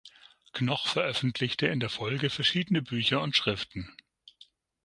Knoch 0.53 0.87
veröffentlichte 0.87 1.67
in 1.67 1.79
der 1.79 1.89
Folge 1.91 2.31
verschiedene 2.31 2.81
Bücher 2.81 3.21
und 3.21 3.35
Schriften. 3.35 3.95